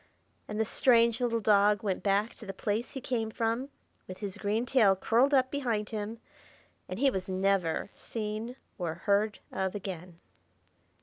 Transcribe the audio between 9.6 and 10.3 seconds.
again.